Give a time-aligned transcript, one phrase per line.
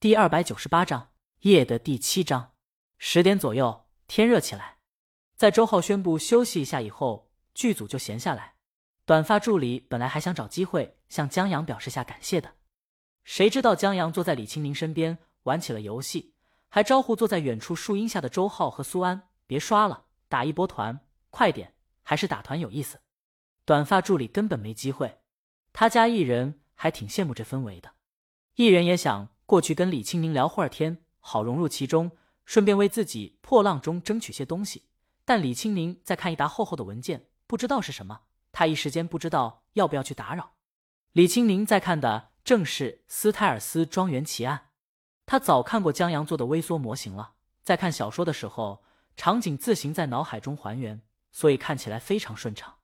[0.00, 2.54] 第二百九十八章夜的第七章。
[2.96, 4.78] 十点左右，天热起来，
[5.36, 8.54] 在周浩宣布休息一下以后，剧组就闲下来。
[9.04, 12.54] 短发助理本来还想找机会向江阳表示下感谢的，
[13.24, 16.32] 谁知道江阳坐在李青宁身边玩起了游戏，
[16.70, 20.98] 还招呼坐在远处树荫下的周浩和苏安：“别刷了，打一波团，
[21.28, 23.02] 快点，还是打团有意思。”
[23.66, 25.20] 短发助理根本没机会，
[25.74, 27.92] 他家艺人还挺羡慕这氛围的，
[28.54, 32.12] 艺人也想过去跟李青宁聊会儿天，好融入其中，
[32.44, 34.84] 顺便为自己破浪中争取些东西。
[35.24, 38.20] 但李青宁在看一沓厚厚的文件，不知道是什么。
[38.52, 40.52] 他一时间不知道要不要去打扰。
[41.10, 44.68] 李青宁在看的正是斯泰尔斯庄园奇案。
[45.26, 47.32] 他早看过江阳做的微缩模型了，
[47.64, 48.84] 在看小说的时候，
[49.16, 52.76] 场景自行在脑海中还原，所以看起来非常顺畅。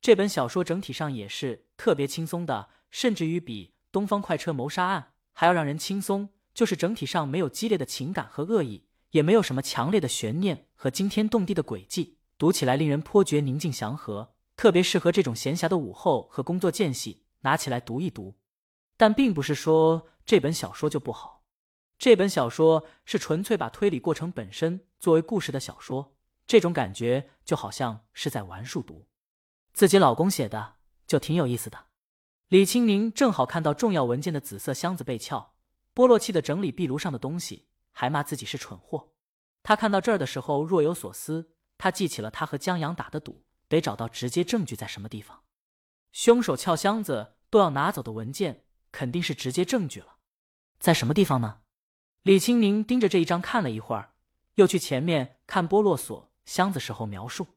[0.00, 6.30] 这本小说整体上也是特别轻松的，甚至于比《东方快车谋杀案》还要让人轻松。
[6.54, 14.32] 就是整体上没有激烈的情感和恶意，也没有什么强烈的悬念和惊天动地的轨迹，读起来令人颇觉宁静祥和。
[14.56, 18.36] 特别适合这种闲暇的午后和工作间隙拿起来读一读，
[18.96, 21.44] 但并不是说这本小说就不好。
[21.98, 29.06] 这本小说是纯粹把推理过程本身作为故事的小说，这种感觉就好像是在玩数独。
[29.74, 31.85] 自己老公写的就挺有意思的。
[32.48, 35.54] 李青宁正好看到重要文件的紫色箱子被撬，
[35.94, 39.12] 剥落气的整理壁炉上的东西，还骂自己是蠢货。
[39.62, 43.42] 他看到这儿的时候若有所思，他记起了他和江阳打的赌。
[43.68, 45.42] 得找到直接证据在什么地方，
[46.12, 50.18] 凶手撬箱子都要拿走的文件，肯定是直接证据了。
[50.78, 51.62] 在什么地方呢？
[52.22, 54.12] 李青宁盯着这一张看了一会儿，
[54.54, 57.56] 又去前面看波洛锁箱子时候描述。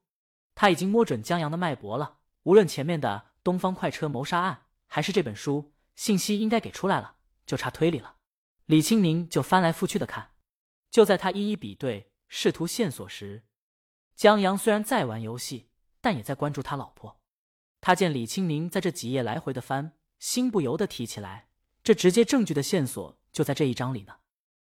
[0.56, 8.18] 他已经摸准江阳的脉搏了，无论前面的《东方快车谋杀案》还是这本书，信息应该给出来了，就差推理了。
[8.66, 10.32] 李青宁就翻来覆去的看。
[10.92, 13.46] 就在他一一比对，试图线索时，
[14.18, 15.68] 江阳虽然在玩游戏。
[16.02, 17.20] 但也在关注他老婆。
[17.82, 21.50] 他见李青宁在这几页来回的翻，心不由得提起来：
[21.84, 24.20] 这直接证据的线索就在这一章里呢。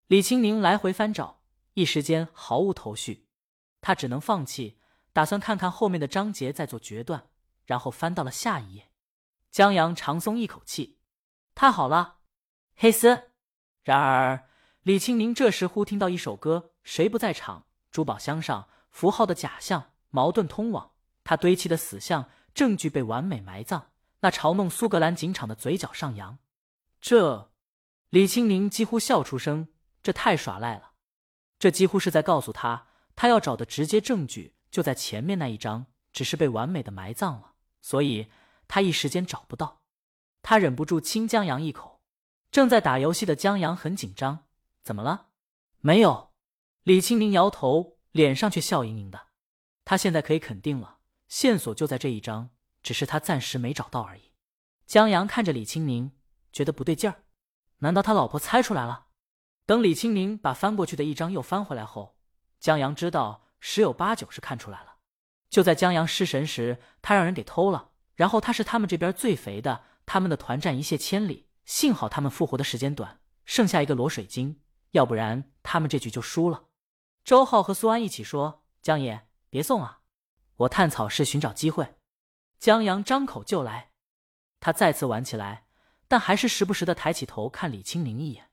[0.08, 1.42] 李青宁来回翻找，
[1.74, 3.28] 一时间毫无头绪，
[3.82, 4.80] 他只能放弃，
[5.12, 7.30] 打算看看后面的章节再做决断。
[7.66, 8.87] 然后翻到了下一页，
[9.52, 10.98] 江阳长松一口气：
[11.56, 12.18] 太好了，
[12.76, 13.32] 黑丝。
[13.84, 14.48] 然而
[14.82, 17.66] 李青宁这时忽听到一首歌：谁不在场？
[17.92, 20.92] 珠宝箱上符号的假象，矛盾通往。
[21.24, 23.88] 他堆砌的死相证据被完美埋葬，
[24.20, 26.38] 那嘲弄苏格兰警场的嘴角上扬。
[27.02, 27.52] 这，
[28.10, 29.70] 李青宁几乎笑出声，
[30.04, 30.92] 这太耍赖了。
[31.60, 38.30] 这几乎是在告诉他，他要找的直接证据就在前面那一张，只是被完美的埋葬了，所以
[38.68, 39.82] 他一时间找不到。
[40.42, 42.02] 他忍不住亲江阳一口。
[42.50, 44.46] 正在打游戏的江阳很紧张，
[44.82, 45.28] 怎么了？
[45.82, 46.32] 没有。
[46.84, 49.28] 李青宁摇头，脸上却笑盈盈的。
[49.84, 51.00] 他现在可以肯定了。
[51.28, 52.52] 线索就在这一张，
[52.82, 54.32] 只是他暂时没找到而已。
[54.86, 56.14] 江阳看着李青宁，
[56.54, 57.24] 觉得不对劲儿。
[57.80, 59.08] 难道他老婆猜出来了？
[59.66, 62.18] 等李青宁把翻过去的一张又翻回来后，
[62.62, 64.96] 江阳知道十有八九是看出来了。
[65.50, 67.87] 就在江阳失神时，他让人给偷了。
[68.18, 71.48] 然后他是他们这边最肥的，他们的团战一泻千里。
[71.66, 74.62] 幸好他们复活的时间短，剩下一个罗水晶，
[74.92, 76.66] 要不然他们这局就输了。
[77.24, 80.00] 周浩和苏安一起说：“江爷，别送啊。”
[80.58, 81.98] 我探草是寻找机会，
[82.58, 83.92] 江阳张口就来。
[84.60, 85.68] 他再次玩起来，
[86.08, 88.50] 但还是时不时的抬起头看李青宁一眼。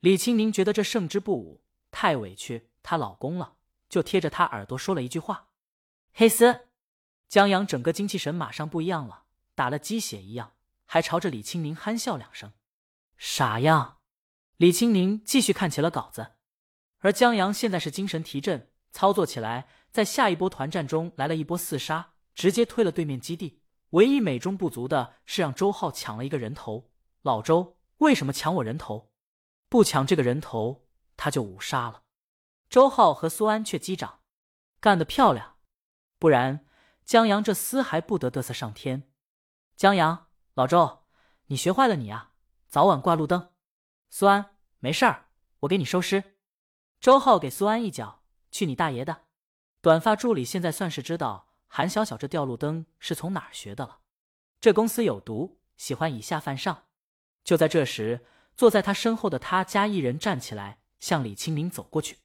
[0.00, 1.62] 李青宁觉得这胜之不武，
[1.92, 3.56] 太委屈她老公了，
[3.88, 5.50] 就贴着他耳朵说了一句话
[6.12, 6.68] ：“黑丝。”
[7.28, 10.52] 江阳整个精气神马上不一样了，打了鸡血一样，
[10.84, 12.52] 还朝着李青宁憨笑两声。
[13.16, 13.98] 傻样！
[14.56, 16.32] 李青宁继续看起了稿子，
[16.98, 19.68] 而江阳现在是精神提振，操作起来。
[19.90, 23.62] 在下一波团战中来了一波四杀，直接推了对面基地。
[23.90, 26.90] 唯一美中不足的是让周浩抢了一个人头。
[27.22, 29.10] 老周为什么抢我人头？
[29.70, 30.86] 不抢这个人头，
[31.16, 32.02] 他就五杀了。
[32.68, 34.20] 周浩和苏安却击掌，
[34.80, 35.56] 干得漂亮。
[36.18, 36.65] 不然
[37.06, 39.04] 江阳这厮还不得嘚瑟上天？
[39.76, 41.04] 江阳，老周，
[41.46, 42.32] 你学坏了你啊！
[42.66, 43.52] 早晚挂路灯。
[44.10, 45.26] 苏安，没事儿，
[45.60, 46.36] 我给你收尸。
[47.00, 49.26] 周浩给苏安一脚，去你大爷的！
[49.80, 54.00] 短发助理现在算是知道韩小小这吊路灯是从哪儿学的了。
[54.60, 56.86] 这公司有毒，喜欢以下犯上。
[57.44, 58.26] 就在这时，
[58.56, 62.18] 坐在他身后的他家艺人站起来，向李清明走过去。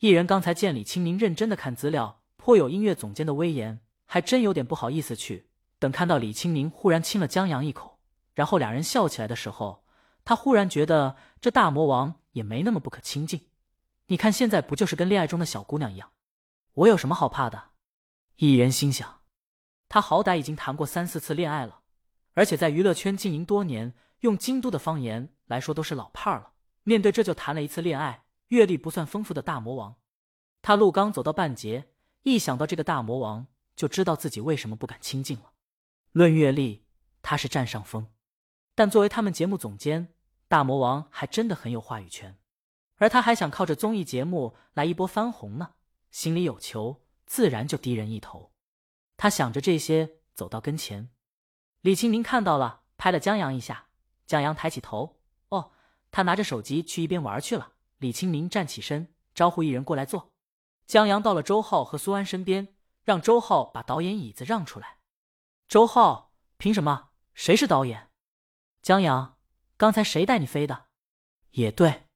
[0.00, 3.80] 艺人刚才见李清明认真的看资料，颇有音乐总监的威严，
[4.10, 5.48] 还真有点不好意思去。
[5.78, 8.00] 等看到李青宁忽然亲了江阳一口，
[8.34, 9.84] 然后两人笑起来的时候，
[10.24, 13.48] 他忽然觉得这大魔王也没那么不可亲近。
[14.06, 16.10] 你看现在不就是跟恋爱中的小姑娘一样？
[16.72, 17.70] 我有什么好怕的？
[18.36, 19.20] 一人心想，
[19.88, 21.82] 他好歹已经谈过三四次恋爱了，
[22.32, 26.52] 而且在娱乐圈经营多年，用京都的方言来说都是老派了。
[26.82, 29.96] 面对这就谈了一次恋爱，阅历不算丰富的大魔王，
[30.62, 31.90] 他路刚走到半截，
[32.22, 33.46] 一想到这个大魔王，
[33.78, 35.52] 就知道自己为什么不敢亲近了。
[36.10, 36.84] 论阅历，
[37.22, 38.08] 他是占上风，
[38.74, 40.12] 但作为他们节目总监，
[40.48, 42.36] 大魔王还真的很有话语权。
[42.96, 45.74] 而他还想靠着综艺节目来一波翻红呢，
[46.10, 48.52] 心里有求，自然就低人一头。
[49.16, 51.10] 他想着这些，走到跟前，
[51.82, 53.86] 李清明看到了，拍了江阳一下。
[54.26, 55.20] 江阳抬起头，
[55.50, 55.70] 哦，
[56.10, 57.74] 他拿着手机去一边玩去了。
[57.98, 60.32] 李清明站起身，招呼一人过来坐。
[60.84, 62.74] 江阳到了周浩和苏安身边，
[63.08, 64.98] 让周浩把导演椅子让出来。
[65.66, 67.08] 周浩，凭什么？
[67.32, 68.10] 谁是导演？
[68.82, 69.38] 江阳，
[69.78, 70.88] 刚才谁带你飞的？
[71.52, 72.06] 也对。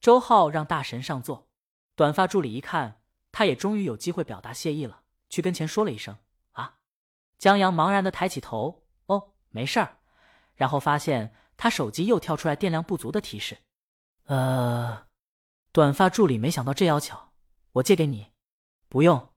[0.00, 1.48] 周浩让大神上座，
[1.94, 3.00] 短发助理一看，
[3.30, 6.18] 他也终于有机会表达谢意了，去跟前说了一声
[6.50, 6.78] ：“啊。”
[7.38, 9.98] 江阳茫然的抬起头：“哦，没事儿。”
[10.56, 13.58] 然后发现他手机又跳出来电量不足的提示。
[14.24, 15.06] 呃，
[15.70, 17.16] 短发助理没想到这要求，
[17.74, 18.32] 我借给你。
[18.88, 19.30] 不用。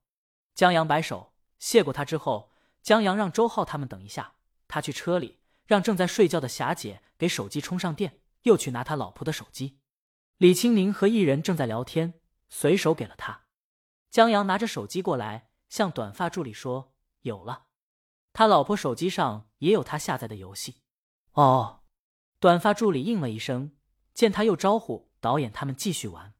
[0.57, 2.51] 江阳摆手，谢过他之后，
[2.81, 4.33] 江阳让周浩他们等一下，
[4.67, 5.37] 他去车里
[5.67, 9.77] 让正在睡觉的霞姐给手机充上电，又去拿他老婆的手机。
[10.37, 12.15] 李青宁和艺人正在聊天，
[12.49, 13.43] 随手给了他。
[14.09, 17.67] 江阳拿着手机过来，向短发助理说：“有了，
[18.33, 20.81] 他老婆手机上也有他下载的游戏。”
[21.33, 21.83] 哦，
[22.39, 23.73] 短发助理应了一声。
[24.15, 26.33] 见他又招呼导演他们继续玩，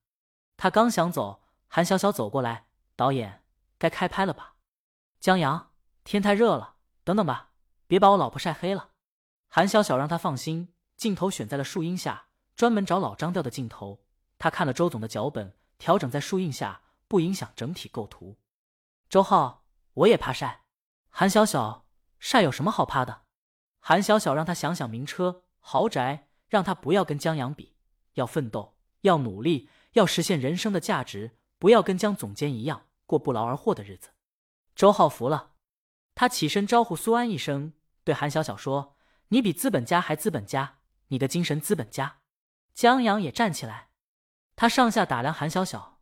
[0.56, 2.66] 他刚想走，韩小小走过来
[2.98, 3.44] ：“导演，
[3.78, 4.56] 该开拍了吧？”
[5.20, 5.72] 江阳，
[6.04, 7.52] 天太热了，等等吧，
[7.88, 8.92] 别把我老婆晒黑了。
[9.48, 12.26] 韩小小让他放心，镜头选在了树荫下。
[12.56, 14.04] 专门找老张调的镜头，
[14.40, 18.40] 他看了周总的脚本，调整在树荫下，不影响整体构图。
[19.08, 19.64] 周浩，
[19.94, 20.64] 我也怕晒。
[21.10, 21.86] 韩小小，
[22.18, 23.26] 晒有什么好怕的？
[23.80, 27.76] 韩小小让他想想名车豪宅，让他不要跟江阳比，
[28.14, 34.12] 要奋斗，要努力，要实现人生的价值，不要跟江总监一样过不劳而获的日子。
[34.76, 35.54] 周浩服了，
[36.14, 37.74] 他起身招呼苏安一声，
[38.04, 38.96] 对韩小小说
[39.30, 40.78] ：“你比资本家还资本家，
[41.08, 42.20] 你的精神资本家。”
[42.76, 43.90] 江阳也站起来，
[44.56, 46.00] 他上下打量韩小小：“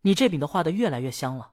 [0.00, 1.52] 你这饼的画的越来越香了。”